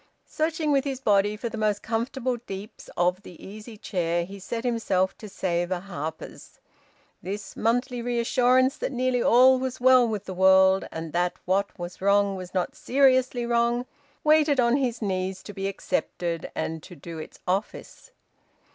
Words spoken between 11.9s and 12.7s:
wrong was